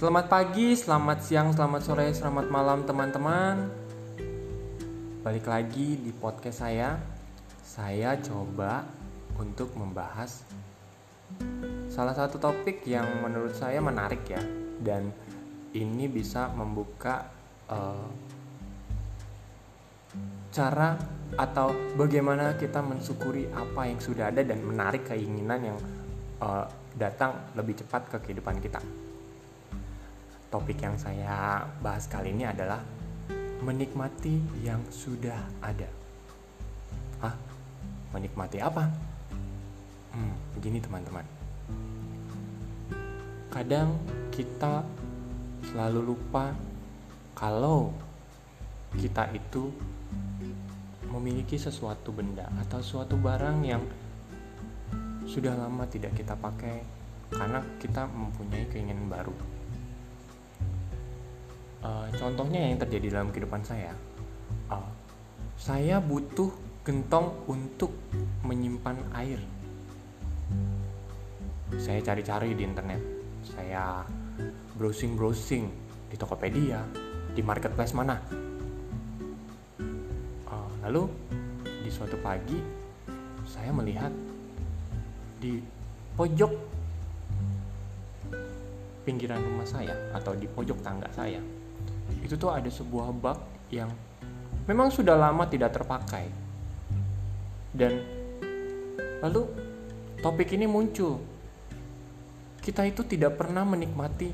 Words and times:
Selamat 0.00 0.32
pagi, 0.32 0.72
selamat 0.72 1.18
siang, 1.20 1.52
selamat 1.52 1.82
sore, 1.84 2.08
selamat 2.16 2.48
malam 2.48 2.88
teman-teman. 2.88 3.68
Balik 5.20 5.44
lagi 5.44 6.00
di 6.00 6.08
podcast 6.08 6.64
saya. 6.64 6.96
Saya 7.60 8.16
coba 8.16 8.88
untuk 9.36 9.76
membahas 9.76 10.40
Salah 11.92 12.16
satu 12.16 12.40
topik 12.40 12.80
yang 12.88 13.04
menurut 13.20 13.52
saya 13.52 13.84
menarik 13.84 14.24
ya 14.24 14.40
Dan 14.80 15.12
ini 15.76 16.08
bisa 16.08 16.48
membuka 16.48 17.28
uh, 17.68 18.08
Cara 20.48 20.96
atau 21.36 21.76
bagaimana 22.00 22.56
kita 22.56 22.80
mensyukuri 22.80 23.52
apa 23.52 23.84
yang 23.84 24.00
sudah 24.00 24.32
ada 24.32 24.40
dan 24.48 24.64
menarik 24.64 25.04
keinginan 25.12 25.60
yang 25.60 25.78
uh, 26.40 26.64
datang 26.96 27.52
lebih 27.52 27.84
cepat 27.84 28.08
ke 28.08 28.16
kehidupan 28.24 28.64
kita 28.64 28.80
topik 30.50 30.82
yang 30.82 30.98
saya 30.98 31.62
bahas 31.78 32.10
kali 32.10 32.34
ini 32.34 32.42
adalah 32.42 32.82
menikmati 33.62 34.42
yang 34.66 34.82
sudah 34.90 35.38
ada. 35.62 35.86
Hah? 37.22 37.34
Menikmati 38.10 38.58
apa? 38.58 38.90
Hmm, 40.10 40.34
begini 40.58 40.82
teman-teman. 40.82 41.22
Kadang 43.46 43.94
kita 44.34 44.82
selalu 45.70 46.14
lupa 46.14 46.50
kalau 47.38 47.94
kita 48.98 49.30
itu 49.30 49.70
memiliki 51.14 51.54
sesuatu 51.54 52.10
benda 52.10 52.50
atau 52.66 52.82
suatu 52.82 53.14
barang 53.14 53.58
yang 53.62 53.82
sudah 55.30 55.54
lama 55.54 55.86
tidak 55.86 56.10
kita 56.18 56.34
pakai 56.34 56.82
karena 57.30 57.62
kita 57.78 58.10
mempunyai 58.10 58.66
keinginan 58.66 59.06
baru 59.06 59.59
uh, 61.84 62.06
contohnya 62.16 62.60
yang 62.60 62.78
terjadi 62.80 63.20
dalam 63.20 63.28
kehidupan 63.32 63.62
saya. 63.64 63.92
Uh, 64.70 64.90
saya 65.60 66.00
butuh 66.00 66.48
gentong 66.84 67.36
untuk 67.48 67.92
menyimpan 68.44 68.96
air. 69.12 69.40
Saya 71.76 72.00
cari-cari 72.02 72.56
di 72.56 72.62
internet. 72.64 73.00
Saya 73.44 74.04
browsing-browsing 74.80 75.64
di 76.10 76.16
Tokopedia 76.16 76.80
di 77.36 77.42
marketplace 77.44 77.92
mana. 77.92 78.16
Uh, 80.48 80.70
lalu 80.88 81.06
di 81.62 81.90
suatu 81.92 82.16
pagi 82.24 82.56
saya 83.44 83.70
melihat 83.74 84.12
di 85.40 85.60
pojok 86.16 86.52
pinggiran 89.04 89.40
rumah 89.40 89.64
saya 89.64 89.96
atau 90.12 90.36
di 90.36 90.44
pojok 90.44 90.78
tangga 90.84 91.08
saya 91.10 91.40
itu 92.30 92.38
tuh 92.38 92.54
ada 92.54 92.70
sebuah 92.70 93.10
bak 93.10 93.42
yang 93.74 93.90
memang 94.70 94.86
sudah 94.94 95.18
lama 95.18 95.50
tidak 95.50 95.74
terpakai. 95.74 96.30
Dan 97.74 98.06
lalu 99.18 99.50
topik 100.22 100.54
ini 100.54 100.70
muncul. 100.70 101.18
Kita 102.62 102.86
itu 102.86 103.02
tidak 103.02 103.34
pernah 103.34 103.66
menikmati 103.66 104.30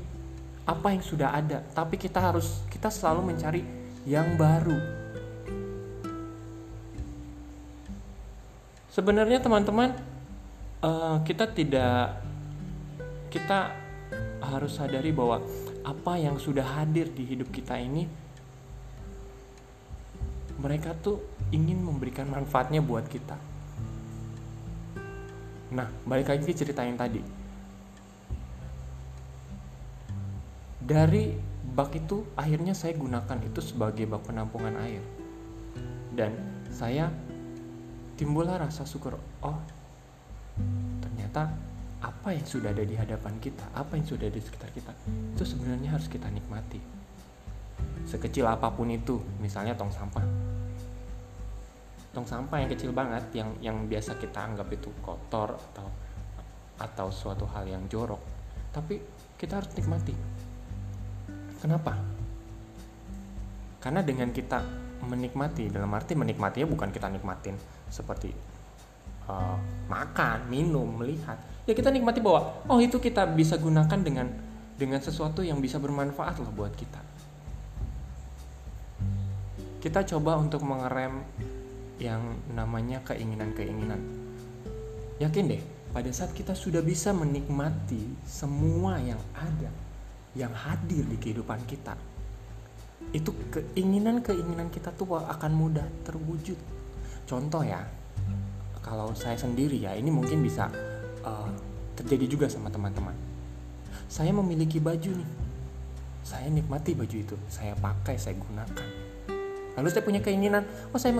apa 0.69 0.93
yang 0.93 1.01
sudah 1.01 1.33
ada 1.33 1.65
tapi 1.73 1.97
kita 1.97 2.21
harus 2.21 2.61
kita 2.69 2.93
selalu 2.93 3.33
mencari 3.33 3.65
yang 4.05 4.37
baru. 4.37 4.77
Sebenarnya 8.93 9.41
teman-teman 9.41 9.97
uh, 10.85 11.17
kita 11.25 11.49
tidak 11.49 12.21
kita 13.33 13.73
harus 14.37 14.77
sadari 14.77 15.09
bahwa 15.09 15.41
apa 15.87 16.19
yang 16.19 16.35
sudah 16.35 16.67
hadir 16.67 17.07
di 17.15 17.23
hidup 17.23 17.47
kita 17.47 17.79
ini 17.79 18.03
mereka 20.59 20.91
tuh 20.91 21.23
ingin 21.55 21.79
memberikan 21.79 22.27
manfaatnya 22.27 22.83
buat 22.83 23.07
kita. 23.07 23.39
Nah 25.71 25.87
balik 26.03 26.27
lagi 26.27 26.43
ke 26.43 26.51
cerita 26.51 26.83
yang 26.83 26.99
tadi. 26.99 27.23
Dari 30.83 31.35
bak 31.71 31.95
itu 31.95 32.27
akhirnya 32.35 32.75
saya 32.75 32.91
gunakan 32.99 33.39
itu 33.47 33.63
sebagai 33.63 34.03
bak 34.11 34.27
penampungan 34.27 34.75
air. 34.83 35.03
Dan 36.11 36.35
saya 36.73 37.07
timbullah 38.19 38.59
rasa 38.59 38.83
syukur 38.83 39.15
oh 39.45 39.59
apa 42.27 42.35
yang 42.35 42.43
sudah 42.43 42.75
ada 42.75 42.83
di 42.83 42.91
hadapan 42.91 43.39
kita, 43.39 43.63
apa 43.71 43.95
yang 43.95 44.03
sudah 44.03 44.27
ada 44.27 44.35
di 44.35 44.43
sekitar 44.43 44.67
kita, 44.75 44.91
itu 45.31 45.47
sebenarnya 45.47 45.95
harus 45.95 46.11
kita 46.11 46.27
nikmati. 46.27 46.75
Sekecil 48.03 48.43
apa 48.43 48.67
pun 48.67 48.91
itu, 48.91 49.15
misalnya 49.39 49.71
tong 49.79 49.87
sampah. 49.87 50.27
Tong 52.11 52.27
sampah 52.27 52.59
yang 52.59 52.67
kecil 52.67 52.91
banget, 52.91 53.31
yang 53.31 53.55
yang 53.63 53.87
biasa 53.87 54.19
kita 54.19 54.43
anggap 54.43 54.67
itu 54.75 54.91
kotor 54.99 55.55
atau 55.55 55.87
atau 56.83 57.07
suatu 57.15 57.47
hal 57.47 57.63
yang 57.63 57.87
jorok, 57.87 58.19
tapi 58.75 58.99
kita 59.39 59.63
harus 59.63 59.71
nikmati. 59.79 60.11
Kenapa? 61.63 61.95
Karena 63.79 64.03
dengan 64.03 64.35
kita 64.35 64.67
menikmati, 64.99 65.71
dalam 65.71 65.95
arti 65.95 66.11
menikmatinya 66.11 66.67
bukan 66.67 66.91
kita 66.91 67.07
nikmatin 67.07 67.55
seperti 67.87 68.35
uh, 69.27 69.55
makan, 69.87 70.47
minum, 70.51 70.87
melihat, 70.99 71.39
ya 71.67 71.75
kita 71.75 71.91
nikmati 71.91 72.19
bahwa 72.19 72.63
oh 72.67 72.79
itu 72.81 72.99
kita 72.99 73.27
bisa 73.31 73.55
gunakan 73.59 73.99
dengan 73.99 74.27
dengan 74.77 74.99
sesuatu 75.01 75.41
yang 75.43 75.61
bisa 75.61 75.77
bermanfaat 75.77 76.39
loh 76.41 76.51
buat 76.53 76.73
kita. 76.75 77.01
Kita 79.77 80.03
coba 80.15 80.41
untuk 80.41 80.65
mengerem 80.65 81.23
yang 82.01 82.21
namanya 82.51 83.01
keinginan-keinginan. 83.05 84.01
Yakin 85.17 85.45
deh 85.49 85.63
pada 85.95 86.11
saat 86.13 86.35
kita 86.35 86.53
sudah 86.53 86.83
bisa 86.83 87.09
menikmati 87.15 88.21
semua 88.27 89.01
yang 89.01 89.17
ada 89.33 89.71
yang 90.37 90.53
hadir 90.53 91.01
di 91.09 91.17
kehidupan 91.17 91.65
kita 91.65 91.97
itu 93.15 93.31
keinginan-keinginan 93.53 94.67
kita 94.67 94.91
tuh 94.93 95.15
akan 95.15 95.51
mudah 95.55 95.87
terwujud. 96.03 96.59
Contoh 97.27 97.63
ya 97.63 97.81
kalau 98.87 99.11
saya 99.11 99.35
sendiri 99.35 99.75
ya 99.83 99.91
ini 99.99 100.07
mungkin 100.07 100.39
bisa 100.39 100.71
uh, 101.27 101.51
terjadi 101.99 102.25
juga 102.25 102.45
sama 102.47 102.71
teman-teman. 102.71 103.13
Saya 104.07 104.31
memiliki 104.31 104.79
baju 104.79 105.11
nih, 105.11 105.29
saya 106.23 106.47
nikmati 106.47 106.95
baju 106.95 107.17
itu, 107.19 107.35
saya 107.51 107.75
pakai, 107.75 108.15
saya 108.15 108.39
gunakan. 108.39 108.87
Lalu 109.75 109.87
saya 109.91 110.03
punya 110.07 110.23
keinginan, 110.23 110.63
oh 110.95 110.97
saya 110.97 111.11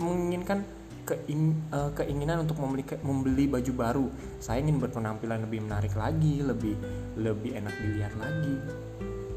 menginginkan 0.00 0.64
keing, 1.04 1.52
uh, 1.68 1.92
keinginan 1.92 2.48
untuk 2.48 2.56
membeli 2.56 2.82
membeli 3.04 3.44
baju 3.44 3.72
baru. 3.76 4.06
Saya 4.40 4.64
ingin 4.64 4.80
berpenampilan 4.80 5.44
lebih 5.44 5.60
menarik 5.68 5.92
lagi, 5.92 6.40
lebih 6.40 6.74
lebih 7.20 7.60
enak 7.60 7.74
dilihat 7.76 8.14
lagi. 8.16 8.56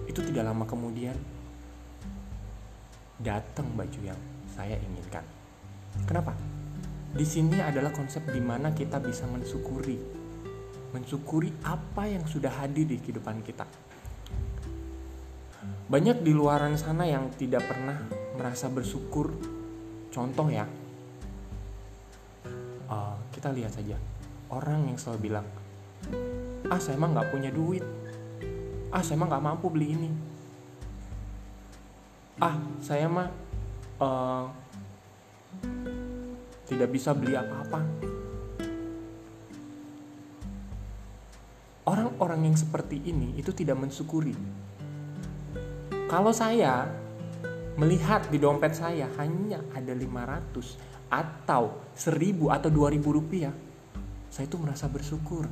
Itu 0.08 0.24
tidak 0.24 0.48
lama 0.48 0.64
kemudian 0.64 1.20
datang 3.20 3.68
baju 3.76 4.00
yang 4.00 4.20
saya 4.56 4.80
inginkan. 4.80 5.26
Kenapa? 6.08 6.34
Di 7.14 7.26
sini 7.30 7.62
adalah 7.62 7.94
konsep 7.94 8.26
di 8.34 8.42
mana 8.42 8.74
kita 8.74 8.98
bisa 8.98 9.30
mensyukuri. 9.30 10.02
Mensyukuri 10.98 11.54
apa 11.62 12.10
yang 12.10 12.26
sudah 12.26 12.50
hadir 12.50 12.90
di 12.90 12.98
kehidupan 12.98 13.46
kita. 13.46 13.70
Banyak 15.94 16.26
di 16.26 16.34
luaran 16.34 16.74
sana 16.74 17.06
yang 17.06 17.30
tidak 17.38 17.70
pernah 17.70 18.02
merasa 18.34 18.66
bersyukur. 18.66 19.30
Contoh 20.10 20.50
ya, 20.50 20.66
uh, 22.90 23.18
kita 23.30 23.54
lihat 23.54 23.78
saja 23.78 23.94
orang 24.50 24.90
yang 24.90 24.98
selalu 24.98 25.30
bilang, 25.30 25.46
ah 26.70 26.82
saya 26.82 26.98
emang 26.98 27.14
nggak 27.14 27.30
punya 27.30 27.50
duit, 27.50 27.86
ah 28.90 29.02
saya 29.02 29.18
emang 29.18 29.30
nggak 29.34 29.46
mampu 29.46 29.70
beli 29.74 29.88
ini, 29.98 30.10
ah 32.42 32.58
saya 32.78 33.10
mah 33.10 33.30
uh, 34.02 34.46
tidak 36.74 36.90
bisa 36.90 37.14
beli 37.14 37.38
apa-apa. 37.38 37.86
Orang-orang 41.86 42.50
yang 42.50 42.58
seperti 42.58 42.98
ini 43.06 43.38
itu 43.38 43.54
tidak 43.54 43.78
mensyukuri. 43.78 44.34
Kalau 46.10 46.34
saya 46.34 46.90
melihat 47.78 48.26
di 48.34 48.42
dompet 48.42 48.74
saya 48.74 49.06
hanya 49.22 49.62
ada 49.78 49.94
500 49.94 51.14
atau 51.14 51.78
1000 51.94 52.50
atau 52.50 52.70
2000 52.74 53.18
rupiah, 53.22 53.54
saya 54.34 54.50
itu 54.50 54.58
merasa 54.58 54.90
bersyukur. 54.90 55.46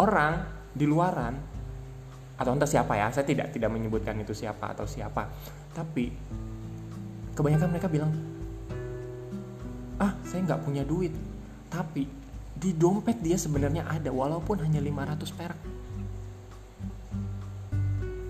Orang 0.00 0.48
di 0.72 0.88
luaran 0.88 1.36
atau 2.40 2.50
entah 2.56 2.68
siapa 2.70 2.96
ya, 2.96 3.12
saya 3.12 3.28
tidak 3.28 3.52
tidak 3.52 3.68
menyebutkan 3.68 4.16
itu 4.24 4.32
siapa 4.32 4.72
atau 4.72 4.88
siapa, 4.88 5.28
tapi 5.76 6.08
kebanyakan 7.32 7.68
mereka 7.72 7.88
bilang 7.88 8.12
ah 10.02 10.12
saya 10.26 10.42
nggak 10.42 10.62
punya 10.66 10.82
duit. 10.82 11.14
Tapi 11.70 12.04
di 12.58 12.70
dompet 12.74 13.22
dia 13.22 13.38
sebenarnya 13.38 13.86
ada 13.86 14.10
walaupun 14.10 14.60
hanya 14.60 14.82
500 14.82 15.38
perak. 15.38 15.60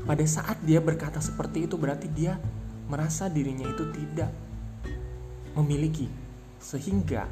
Pada 0.02 0.24
saat 0.26 0.58
dia 0.66 0.82
berkata 0.82 1.22
seperti 1.22 1.64
itu 1.64 1.78
berarti 1.80 2.10
dia 2.10 2.36
merasa 2.86 3.32
dirinya 3.32 3.64
itu 3.66 3.88
tidak 3.94 4.30
memiliki. 5.56 6.06
Sehingga 6.60 7.26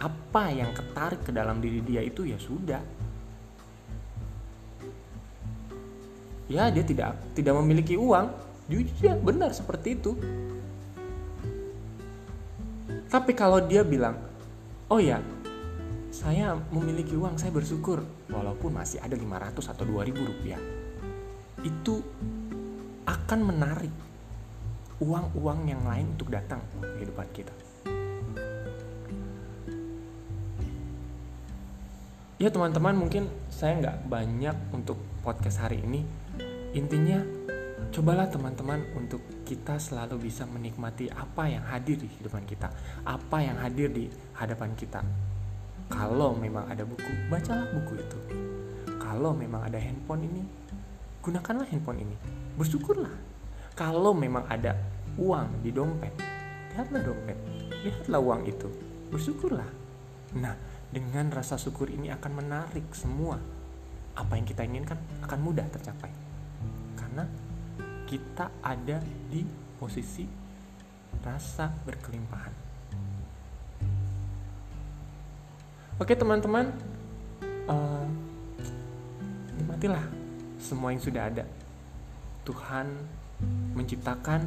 apa 0.00 0.48
yang 0.48 0.72
ketarik 0.72 1.20
ke 1.26 1.32
dalam 1.34 1.60
diri 1.60 1.84
dia 1.84 2.00
itu 2.00 2.24
ya 2.24 2.38
sudah. 2.40 2.80
Ya 6.50 6.66
dia 6.70 6.84
tidak 6.86 7.18
tidak 7.34 7.54
memiliki 7.58 7.98
uang. 7.98 8.30
Jujur 8.70 9.18
benar 9.18 9.50
seperti 9.50 9.98
itu 9.98 10.14
tapi 13.10 13.34
kalau 13.34 13.58
dia 13.58 13.82
bilang 13.82 14.14
oh 14.86 15.02
ya 15.02 15.18
saya 16.10 16.58
memiliki 16.74 17.14
uang 17.14 17.38
saya 17.38 17.54
bersyukur. 17.54 18.02
Walaupun 18.28 18.74
masih 18.74 18.98
ada 18.98 19.14
500 19.14 19.62
atau 19.62 19.84
2000 19.86 20.26
rupiah. 20.26 20.58
Itu 21.62 22.02
akan 23.06 23.40
menarik 23.46 23.94
uang-uang 25.00 25.70
yang 25.70 25.82
lain 25.86 26.12
untuk 26.18 26.28
datang 26.34 26.60
ke 26.82 26.98
kehidupan 26.98 27.28
kita. 27.30 27.54
Ya 32.40 32.48
teman-teman 32.48 32.96
mungkin 32.96 33.30
saya 33.52 33.78
nggak 33.78 33.96
banyak 34.10 34.56
untuk 34.74 34.98
podcast 35.22 35.62
hari 35.62 35.78
ini. 35.84 36.02
Intinya 36.74 37.22
cobalah 37.88 38.28
teman-teman 38.28 38.84
untuk 38.92 39.24
kita 39.48 39.80
selalu 39.80 40.28
bisa 40.28 40.44
menikmati 40.44 41.08
apa 41.08 41.48
yang 41.48 41.64
hadir 41.64 41.96
di 41.96 42.06
kehidupan 42.06 42.44
kita 42.44 42.68
apa 43.08 43.36
yang 43.40 43.56
hadir 43.56 43.88
di 43.88 44.12
hadapan 44.36 44.76
kita. 44.76 45.00
Kalau 45.90 46.36
memang 46.38 46.70
ada 46.70 46.86
buku 46.86 47.10
bacalah 47.26 47.66
buku 47.72 47.98
itu. 47.98 48.18
Kalau 49.00 49.34
memang 49.34 49.64
ada 49.66 49.80
handphone 49.80 50.28
ini 50.28 50.42
gunakanlah 51.24 51.66
handphone 51.66 52.04
ini. 52.04 52.16
Bersyukurlah. 52.54 53.16
Kalau 53.74 54.14
memang 54.14 54.46
ada 54.46 54.76
uang 55.18 55.64
di 55.64 55.74
dompet 55.74 56.40
lihatlah 56.80 57.02
dompet. 57.04 57.38
Lihatlah 57.84 58.20
uang 58.22 58.42
itu. 58.48 58.68
Bersyukurlah. 59.12 59.68
Nah 60.38 60.54
dengan 60.88 61.28
rasa 61.28 61.60
syukur 61.60 61.92
ini 61.92 62.08
akan 62.08 62.32
menarik 62.40 62.88
semua. 62.96 63.36
Apa 64.16 64.40
yang 64.40 64.46
kita 64.48 64.64
inginkan 64.64 64.96
akan 65.20 65.38
mudah 65.44 65.66
tercapai. 65.68 66.08
Karena 66.96 67.28
kita 68.10 68.50
ada 68.58 68.98
di 69.30 69.46
posisi 69.78 70.26
rasa 71.22 71.70
berkelimpahan 71.86 72.54
oke 76.02 76.10
teman-teman 76.18 76.74
uh, 77.70 78.06
nikmatilah 79.54 80.02
semua 80.58 80.90
yang 80.90 81.02
sudah 81.02 81.22
ada 81.30 81.46
Tuhan 82.42 82.90
menciptakan 83.78 84.42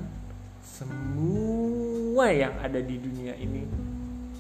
semua 0.63 2.31
yang 2.31 2.56
ada 2.60 2.80
di 2.80 2.95
dunia 3.00 3.36
ini 3.36 3.68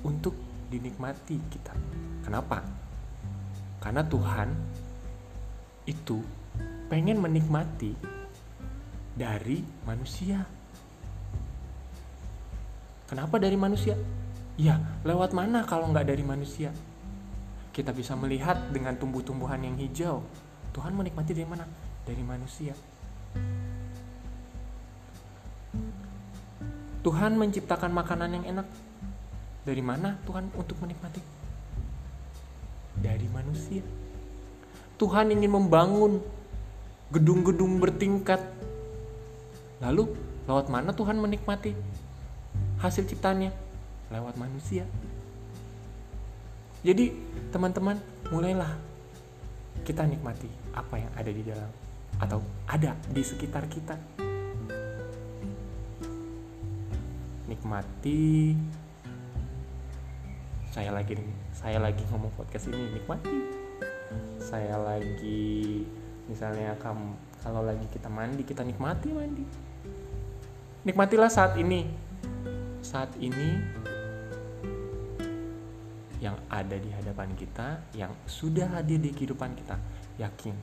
untuk 0.03 0.35
dinikmati 0.71 1.37
kita. 1.51 1.75
Kenapa? 2.23 2.63
Karena 3.83 4.01
Tuhan 4.07 4.49
itu 5.83 6.23
pengen 6.87 7.19
menikmati 7.19 7.91
dari 9.13 9.61
manusia. 9.85 10.41
Kenapa 13.09 13.37
dari 13.37 13.53
manusia? 13.53 13.93
Ya, 14.57 14.81
lewat 15.05 15.33
mana 15.33 15.65
kalau 15.65 15.89
nggak 15.89 16.09
dari 16.09 16.25
manusia? 16.25 16.73
Kita 17.73 17.89
bisa 17.93 18.13
melihat 18.13 18.69
dengan 18.69 18.97
tumbuh-tumbuhan 18.97 19.61
yang 19.61 19.77
hijau. 19.77 20.21
Tuhan 20.73 20.93
menikmati 20.93 21.33
dari 21.33 21.49
mana? 21.49 21.65
Dari 22.05 22.23
manusia. 22.25 22.73
Tuhan 27.03 27.35
menciptakan 27.35 27.91
makanan 27.91 28.29
yang 28.41 28.45
enak 28.57 28.67
dari 29.63 29.83
mana 29.83 30.19
Tuhan 30.27 30.51
untuk 30.55 30.79
menikmati? 30.79 31.19
Dari 32.99 33.27
manusia. 33.29 33.83
Tuhan 34.95 35.33
ingin 35.33 35.51
membangun 35.51 36.21
gedung-gedung 37.11 37.81
bertingkat. 37.81 38.39
Lalu, 39.81 40.13
lewat 40.45 40.67
mana 40.69 40.91
Tuhan 40.93 41.17
menikmati 41.17 41.73
hasil 42.77 43.07
ciptanya? 43.07 43.49
Lewat 44.13 44.37
manusia. 44.37 44.85
Jadi, 46.83 47.15
teman-teman, 47.49 47.97
mulailah 48.29 48.75
kita 49.87 50.03
nikmati 50.05 50.51
apa 50.75 50.99
yang 50.99 51.11
ada 51.15 51.31
di 51.31 51.41
dalam 51.41 51.71
atau 52.19 52.43
ada 52.69 52.93
di 53.09 53.23
sekitar 53.23 53.65
kita. 53.71 53.95
Nikmati 57.49 58.53
saya 60.73 60.89
lagi 60.89 61.13
saya 61.53 61.77
lagi 61.77 62.01
ngomong 62.09 62.33
podcast 62.33 62.65
ini 62.73 62.97
nikmati 62.97 63.45
saya 64.41 64.73
lagi 64.81 65.85
misalnya 66.25 66.73
kamu 66.81 67.13
kalau 67.43 67.59
lagi 67.59 67.83
kita 67.91 68.07
mandi 68.07 68.47
kita 68.47 68.63
nikmati 68.63 69.11
mandi. 69.11 69.43
Nikmatilah 70.87 71.27
saat 71.27 71.59
ini. 71.59 71.91
Saat 72.79 73.19
ini 73.19 73.59
yang 76.23 76.39
ada 76.47 76.79
di 76.79 76.87
hadapan 76.87 77.35
kita 77.35 77.83
yang 77.99 78.15
sudah 78.23 78.71
hadir 78.79 78.95
di 79.03 79.11
kehidupan 79.11 79.59
kita 79.59 79.75
yakin. 80.23 80.55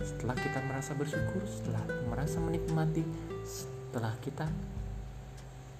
Setelah 0.00 0.32
kita 0.40 0.64
merasa 0.64 0.96
bersyukur 0.96 1.44
setelah 1.44 1.84
merasa 2.08 2.40
menikmati 2.40 3.04
setelah 3.44 4.16
kita 4.24 4.48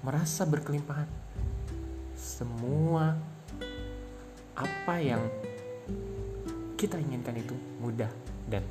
merasa 0.05 0.45
berkelimpahan 0.45 1.09
semua 2.13 3.17
apa 4.59 4.95
yang 4.99 5.23
kita 6.75 6.99
inginkan 6.99 7.39
itu 7.39 7.55
mudah 7.79 8.11
dan 8.51 8.63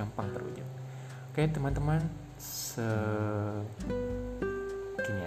gampang 0.00 0.32
terwujud. 0.32 0.64
Oke 1.30 1.44
teman-teman, 1.52 2.00
segini 2.40 3.60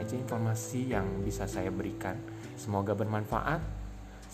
aja 0.02 0.16
informasi 0.18 0.90
yang 0.98 1.06
bisa 1.22 1.46
saya 1.46 1.70
berikan. 1.70 2.18
Semoga 2.58 2.98
bermanfaat. 2.98 3.62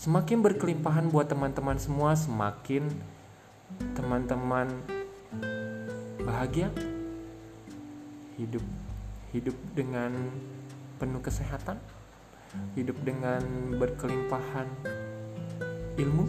Semakin 0.00 0.40
berkelimpahan 0.40 1.12
buat 1.12 1.28
teman-teman 1.28 1.76
semua, 1.76 2.16
semakin 2.16 2.88
teman-teman 3.92 4.72
bahagia, 6.24 6.72
hidup 8.40 8.64
hidup 9.30 9.54
dengan 9.76 10.10
penuh 10.98 11.22
kesehatan 11.22 11.78
hidup 12.74 12.98
dengan 13.06 13.42
berkelimpahan 13.78 14.66
ilmu 15.94 16.26